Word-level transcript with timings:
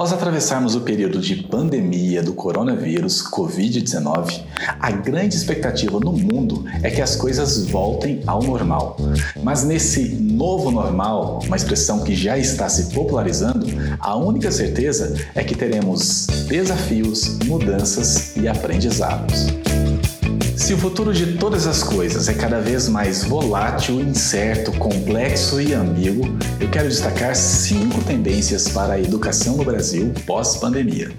Após 0.00 0.14
atravessarmos 0.14 0.74
o 0.74 0.80
período 0.80 1.20
de 1.20 1.36
pandemia 1.36 2.22
do 2.22 2.32
coronavírus 2.32 3.22
Covid-19, 3.22 4.40
a 4.80 4.90
grande 4.92 5.36
expectativa 5.36 6.00
no 6.00 6.14
mundo 6.14 6.64
é 6.82 6.88
que 6.88 7.02
as 7.02 7.16
coisas 7.16 7.66
voltem 7.66 8.22
ao 8.26 8.42
normal. 8.42 8.96
Mas 9.42 9.62
nesse 9.62 10.08
novo 10.14 10.70
normal, 10.70 11.40
uma 11.44 11.54
expressão 11.54 12.02
que 12.02 12.14
já 12.14 12.38
está 12.38 12.66
se 12.66 12.94
popularizando, 12.94 13.66
a 14.00 14.16
única 14.16 14.50
certeza 14.50 15.14
é 15.34 15.44
que 15.44 15.54
teremos 15.54 16.26
desafios, 16.48 17.38
mudanças 17.44 18.34
e 18.38 18.48
aprendizados. 18.48 19.48
Se 20.60 20.74
o 20.74 20.78
futuro 20.78 21.12
de 21.12 21.38
todas 21.38 21.66
as 21.66 21.82
coisas 21.82 22.28
é 22.28 22.34
cada 22.34 22.60
vez 22.60 22.86
mais 22.86 23.24
volátil, 23.24 23.98
incerto, 23.98 24.70
complexo 24.72 25.58
e 25.58 25.72
ambíguo, 25.72 26.26
eu 26.60 26.70
quero 26.70 26.86
destacar 26.86 27.34
cinco 27.34 28.04
tendências 28.04 28.68
para 28.68 28.92
a 28.92 29.00
educação 29.00 29.56
no 29.56 29.64
Brasil 29.64 30.12
pós-pandemia. 30.26 31.12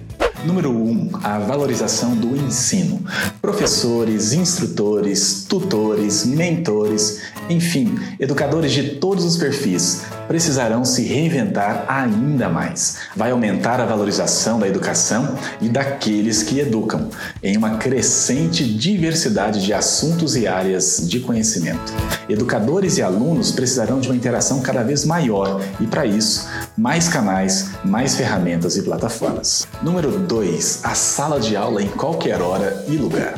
Número 0.45 0.69
1. 0.69 0.73
Um, 0.73 1.09
a 1.23 1.39
valorização 1.39 2.15
do 2.15 2.37
ensino. 2.37 3.03
Professores, 3.41 4.31
instrutores, 4.31 5.43
tutores, 5.49 6.23
mentores, 6.23 7.21
enfim, 7.49 7.97
educadores 8.19 8.71
de 8.71 8.95
todos 8.95 9.25
os 9.25 9.37
perfis 9.37 10.03
precisarão 10.31 10.85
se 10.85 11.03
reinventar 11.03 11.83
ainda 11.89 12.47
mais. 12.47 12.99
Vai 13.17 13.31
aumentar 13.31 13.81
a 13.81 13.85
valorização 13.85 14.59
da 14.59 14.65
educação 14.65 15.35
e 15.59 15.67
daqueles 15.67 16.41
que 16.41 16.57
educam, 16.57 17.09
em 17.43 17.57
uma 17.57 17.71
crescente 17.71 18.63
diversidade 18.63 19.61
de 19.61 19.73
assuntos 19.73 20.37
e 20.37 20.47
áreas 20.47 21.05
de 21.05 21.19
conhecimento. 21.19 21.91
Educadores 22.29 22.97
e 22.97 23.01
alunos 23.01 23.51
precisarão 23.51 23.99
de 23.99 24.07
uma 24.07 24.15
interação 24.15 24.61
cada 24.61 24.83
vez 24.83 25.03
maior 25.03 25.59
e, 25.81 25.85
para 25.85 26.05
isso, 26.05 26.47
mais 26.77 27.09
canais, 27.09 27.71
mais 27.83 28.15
ferramentas 28.15 28.77
e 28.77 28.83
plataformas. 28.83 29.67
Número 29.83 30.17
2. 30.17 30.85
A 30.85 30.95
sala 30.95 31.41
de 31.41 31.57
aula 31.57 31.83
em 31.83 31.89
qualquer 31.89 32.41
hora 32.41 32.85
e 32.87 32.95
lugar. 32.95 33.37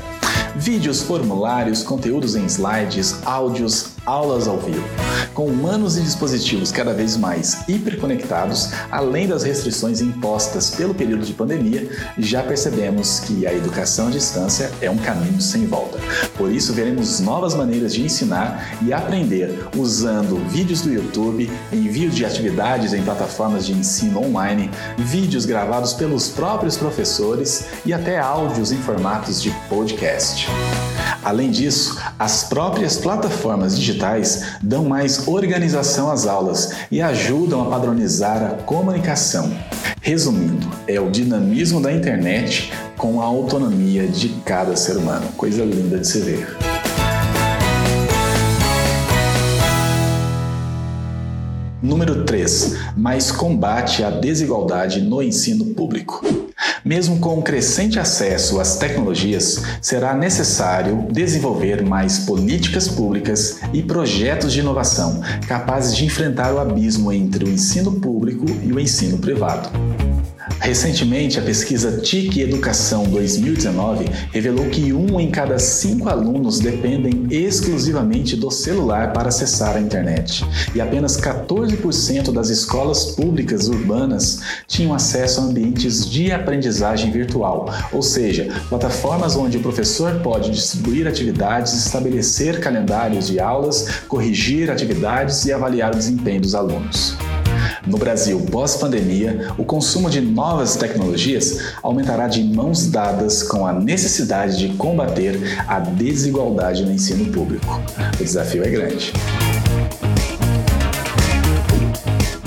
Vídeos, 0.55 1.01
formulários, 1.01 1.81
conteúdos 1.81 2.35
em 2.35 2.45
slides, 2.45 3.15
áudios, 3.25 3.92
aulas 4.05 4.47
ao 4.47 4.57
vivo. 4.57 4.83
Com 5.33 5.45
humanos 5.45 5.97
e 5.97 6.01
dispositivos 6.01 6.71
cada 6.71 6.93
vez 6.93 7.17
mais 7.17 7.67
hiperconectados, 7.67 8.71
além 8.91 9.27
das 9.27 9.43
restrições 9.43 10.01
impostas 10.01 10.69
pelo 10.69 10.93
período 10.93 11.25
de 11.25 11.33
pandemia, 11.33 11.89
já 12.17 12.43
percebemos 12.43 13.19
que 13.21 13.47
a 13.47 13.53
educação 13.53 14.07
à 14.07 14.11
distância 14.11 14.71
é 14.81 14.89
um 14.89 14.97
caminho 14.97 15.41
sem 15.41 15.65
volta. 15.65 15.97
Por 16.37 16.51
isso, 16.51 16.73
veremos 16.73 17.19
novas 17.19 17.55
maneiras 17.55 17.93
de 17.93 18.03
ensinar 18.03 18.77
e 18.81 18.93
aprender 18.93 19.67
usando 19.75 20.37
vídeos 20.49 20.81
do 20.81 20.91
YouTube, 20.91 21.51
envio 21.71 22.09
de 22.09 22.25
atividades 22.25 22.93
em 22.93 23.03
plataformas 23.03 23.65
de 23.65 23.73
ensino 23.73 24.21
online, 24.23 24.69
vídeos 24.97 25.45
gravados 25.45 25.93
pelos 25.93 26.29
próprios 26.29 26.77
professores 26.77 27.65
e 27.85 27.93
até 27.93 28.19
áudios 28.19 28.71
em 28.71 28.77
formatos 28.77 29.41
de 29.41 29.51
podcast. 29.69 30.47
Além 31.23 31.49
disso, 31.51 31.99
as 32.19 32.43
próprias 32.43 32.97
plataformas 32.97 33.77
digitais 33.77 34.43
dão 34.61 34.85
mais 34.85 35.27
organização 35.27 36.11
às 36.11 36.27
aulas 36.27 36.73
e 36.91 37.01
ajudam 37.01 37.61
a 37.61 37.69
padronizar 37.69 38.43
a 38.43 38.49
comunicação. 38.63 39.51
Resumindo, 40.01 40.69
é 40.87 40.99
o 40.99 41.09
dinamismo 41.09 41.81
da 41.81 41.91
internet 41.91 42.73
com 42.97 43.21
a 43.21 43.25
autonomia 43.25 44.07
de 44.07 44.29
cada 44.45 44.75
ser 44.75 44.97
humano. 44.97 45.27
Coisa 45.37 45.63
linda 45.63 45.97
de 45.97 46.07
se 46.07 46.19
ver. 46.19 46.62
Número 51.83 52.23
3. 52.23 52.77
Mais 52.95 53.29
combate 53.29 54.05
à 54.05 54.09
desigualdade 54.09 55.01
no 55.01 55.21
ensino 55.21 55.65
público. 55.73 56.25
Mesmo 56.85 57.19
com 57.19 57.37
o 57.37 57.41
crescente 57.41 57.99
acesso 57.99 58.61
às 58.61 58.77
tecnologias, 58.77 59.61
será 59.81 60.13
necessário 60.13 61.05
desenvolver 61.11 61.83
mais 61.83 62.19
políticas 62.19 62.87
públicas 62.87 63.59
e 63.73 63.83
projetos 63.83 64.53
de 64.53 64.61
inovação 64.61 65.19
capazes 65.45 65.93
de 65.93 66.05
enfrentar 66.05 66.53
o 66.53 66.59
abismo 66.59 67.11
entre 67.11 67.43
o 67.43 67.49
ensino 67.49 67.99
público 67.99 68.45
e 68.63 68.71
o 68.71 68.79
ensino 68.79 69.17
privado. 69.17 69.69
Recentemente, 70.59 71.39
a 71.39 71.41
pesquisa 71.41 71.99
TIC 72.01 72.41
Educação 72.41 73.03
2019 73.05 74.05
revelou 74.31 74.65
que 74.67 74.91
um 74.93 75.19
em 75.19 75.31
cada 75.31 75.57
cinco 75.59 76.09
alunos 76.09 76.59
dependem 76.59 77.27
exclusivamente 77.29 78.35
do 78.35 78.51
celular 78.51 79.13
para 79.13 79.29
acessar 79.29 79.75
a 79.75 79.79
internet, 79.79 80.45
e 80.73 80.81
apenas 80.81 81.19
14% 81.19 82.31
das 82.31 82.49
escolas 82.49 83.05
públicas 83.07 83.67
urbanas 83.67 84.41
tinham 84.67 84.93
acesso 84.93 85.41
a 85.41 85.43
ambientes 85.43 86.09
de 86.09 86.31
aprendizagem 86.31 87.11
virtual, 87.11 87.69
ou 87.91 88.01
seja, 88.01 88.47
plataformas 88.69 89.35
onde 89.35 89.57
o 89.57 89.61
professor 89.61 90.19
pode 90.21 90.51
distribuir 90.51 91.07
atividades, 91.07 91.73
estabelecer 91.73 92.59
calendários 92.59 93.27
de 93.27 93.39
aulas, 93.39 93.87
corrigir 94.07 94.69
atividades 94.69 95.45
e 95.45 95.53
avaliar 95.53 95.93
o 95.93 95.97
desempenho 95.97 96.41
dos 96.41 96.55
alunos. 96.55 97.15
No 97.85 97.97
Brasil, 97.97 98.39
pós-pandemia, 98.51 99.53
o 99.57 99.63
consumo 99.63 100.09
de 100.09 100.21
novas 100.21 100.75
tecnologias 100.75 101.73
aumentará 101.81 102.27
de 102.27 102.43
mãos 102.43 102.87
dadas 102.87 103.43
com 103.43 103.67
a 103.67 103.73
necessidade 103.73 104.57
de 104.57 104.75
combater 104.75 105.39
a 105.67 105.79
desigualdade 105.79 106.83
no 106.83 106.91
ensino 106.91 107.31
público. 107.31 107.81
O 108.19 108.23
desafio 108.23 108.63
é 108.63 108.69
grande. 108.69 109.13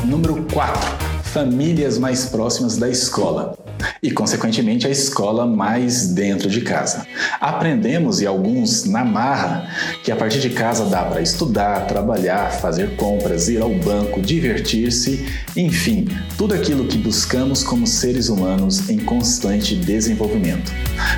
Número 0.05 0.47
4. 0.53 0.81
Famílias 1.25 1.99
mais 1.99 2.27
próximas 2.27 2.77
da 2.77 2.89
escola 2.89 3.55
e, 4.03 4.11
consequentemente, 4.11 4.87
a 4.87 4.91
escola 4.91 5.47
mais 5.47 6.09
dentro 6.09 6.49
de 6.49 6.61
casa. 6.61 7.07
Aprendemos, 7.41 8.21
e 8.21 8.27
alguns 8.27 8.85
na 8.85 9.05
marra, 9.05 9.69
que 10.03 10.13
a 10.13 10.17
partir 10.17 10.41
de 10.41 10.51
casa 10.51 10.85
dá 10.87 11.03
para 11.03 11.21
estudar, 11.21 11.87
trabalhar, 11.87 12.51
fazer 12.53 12.97
compras, 12.97 13.49
ir 13.49 13.61
ao 13.61 13.75
banco, 13.75 14.21
divertir-se, 14.21 15.27
enfim, 15.57 16.09
tudo 16.37 16.55
aquilo 16.55 16.87
que 16.87 16.99
buscamos 16.99 17.63
como 17.63 17.87
seres 17.87 18.29
humanos 18.29 18.89
em 18.89 18.99
constante 18.99 19.75
desenvolvimento. 19.75 20.73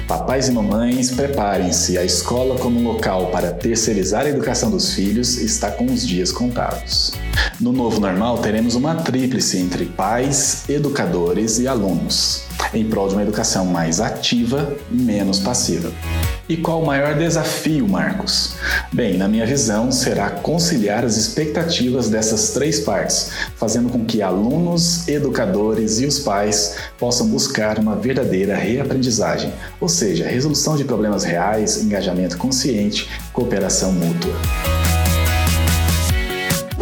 Papais 0.06 0.48
e 0.48 0.52
mamães, 0.52 1.10
preparem-se, 1.10 1.98
a 1.98 2.04
escola 2.04 2.58
como 2.58 2.80
local 2.80 3.26
para 3.26 3.52
terceirizar 3.52 4.26
a 4.26 4.28
educação 4.28 4.70
dos 4.70 4.94
filhos 4.94 5.36
está 5.36 5.70
com 5.70 5.86
os 5.86 6.06
dias 6.06 6.32
contados. 6.32 7.12
No 7.60 7.72
novo 7.72 8.00
normal, 8.00 8.38
teremos 8.38 8.74
uma 8.74 8.94
tríplice 8.94 9.58
entre 9.58 9.86
pais, 9.86 10.64
educadores 10.68 11.58
e 11.58 11.68
alunos 11.68 12.47
em 12.72 12.84
prol 12.88 13.08
de 13.08 13.14
uma 13.14 13.22
educação 13.22 13.64
mais 13.64 14.00
ativa 14.00 14.76
menos 14.90 15.38
passiva. 15.38 15.90
E 16.48 16.56
qual 16.56 16.82
o 16.82 16.86
maior 16.86 17.14
desafio, 17.14 17.86
Marcos? 17.86 18.54
Bem, 18.92 19.18
na 19.18 19.28
minha 19.28 19.44
visão, 19.44 19.92
será 19.92 20.30
conciliar 20.30 21.04
as 21.04 21.16
expectativas 21.16 22.08
dessas 22.08 22.50
três 22.50 22.80
partes, 22.80 23.30
fazendo 23.56 23.90
com 23.90 24.04
que 24.04 24.22
alunos, 24.22 25.06
educadores 25.06 26.00
e 26.00 26.06
os 26.06 26.18
pais 26.18 26.76
possam 26.98 27.28
buscar 27.28 27.78
uma 27.78 27.96
verdadeira 27.96 28.56
reaprendizagem, 28.56 29.52
ou 29.80 29.88
seja, 29.88 30.26
resolução 30.26 30.76
de 30.76 30.84
problemas 30.84 31.24
reais, 31.24 31.82
engajamento 31.82 32.38
consciente, 32.38 33.08
cooperação 33.32 33.92
mútua. 33.92 34.77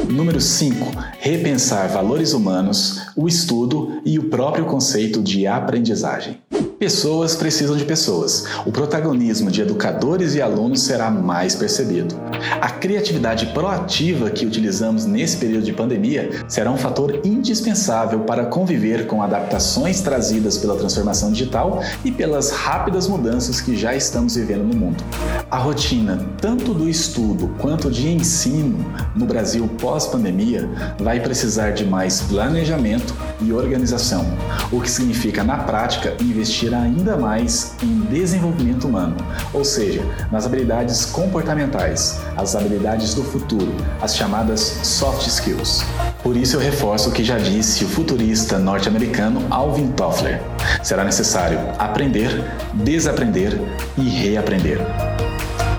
Número 0.09 0.41
5. 0.41 0.93
Repensar 1.21 1.89
valores 1.89 2.33
humanos, 2.33 3.00
o 3.17 3.27
estudo 3.27 4.00
e 4.05 4.19
o 4.19 4.31
próprio 4.31 4.65
conceito 4.65 5.21
de 5.21 5.47
aprendizagem. 5.47 6.41
Pessoas 6.78 7.34
precisam 7.34 7.75
de 7.75 7.87
pessoas. 7.87 8.44
O 8.66 8.70
protagonismo 8.70 9.50
de 9.50 9.62
educadores 9.62 10.34
e 10.34 10.42
alunos 10.42 10.82
será 10.82 11.10
mais 11.10 11.54
percebido. 11.54 12.14
A 12.60 12.69
criatividade 12.69 13.47
proativa 13.47 14.28
que 14.28 14.45
utilizamos 14.45 15.06
nesse 15.06 15.39
período 15.39 15.65
de 15.65 15.72
pandemia 15.72 16.45
será 16.47 16.71
um 16.71 16.77
fator 16.77 17.22
indispensável 17.24 18.21
para 18.21 18.45
conviver 18.45 19.06
com 19.06 19.22
adaptações 19.22 20.03
trazidas 20.03 20.59
pela 20.59 20.77
transformação 20.77 21.33
digital 21.33 21.83
e 22.04 22.12
pelas 22.12 22.51
rápidas 22.51 23.09
mudanças 23.09 23.59
que 23.59 23.74
já 23.74 23.97
estamos 23.97 24.34
vivendo 24.34 24.65
no 24.65 24.77
mundo. 24.77 25.03
A 25.51 25.56
rotina, 25.56 26.27
tanto 26.42 26.74
do 26.74 26.91
estudo 26.91 27.54
quanto 27.59 27.91
de 27.91 28.06
ensino 28.10 28.84
no 29.15 29.24
Brasil 29.24 29.66
pós-pandemia, 29.80 30.68
vai 30.98 31.21
precisar 31.21 31.71
de 31.71 31.86
mais 31.86 32.21
planejamento 32.21 33.15
e 33.41 33.51
organização, 33.51 34.27
o 34.71 34.78
que 34.78 34.91
significa, 34.91 35.42
na 35.42 35.56
prática, 35.59 36.15
investir 36.21 36.66
investir 36.66 36.74
ainda 36.74 37.16
mais 37.16 37.74
em 37.83 38.01
desenvolvimento 38.10 38.86
humano, 38.86 39.16
ou 39.53 39.65
seja, 39.65 40.03
nas 40.30 40.47
habilidades 40.47 41.04
comportamentais, 41.07 42.21
as 42.36 42.57
habilidades 42.57 43.15
do 43.15 43.22
futuro, 43.22 43.72
as 44.01 44.16
chamadas 44.16 44.60
soft 44.83 45.27
skills. 45.27 45.84
Por 46.22 46.36
isso 46.36 46.57
eu 46.57 46.60
reforço 46.60 47.10
o 47.10 47.13
que 47.13 47.22
já 47.22 47.39
disse 47.39 47.84
o 47.84 47.89
futurista 47.89 48.59
norte-americano 48.59 49.42
Alvin 49.51 49.92
Toffler. 49.92 50.41
Será 50.83 51.04
necessário 51.04 51.59
aprender, 51.78 52.45
desaprender 52.74 53.59
e 53.97 54.09
reaprender. 54.09 54.78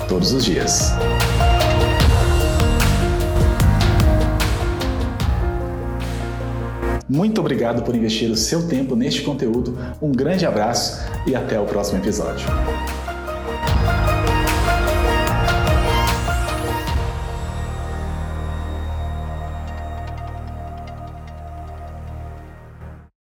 Todos 0.08 0.32
os 0.32 0.46
dias. 0.46 0.94
Muito 7.10 7.40
obrigado 7.40 7.84
por 7.84 7.96
investir 7.96 8.30
o 8.30 8.36
seu 8.36 8.68
tempo 8.68 8.96
neste 8.96 9.22
conteúdo. 9.22 9.78
Um 10.02 10.12
grande 10.12 10.46
abraço 10.46 11.00
e 11.26 11.36
até 11.36 11.60
o 11.60 11.66
próximo 11.66 12.00
episódio. 12.00 12.46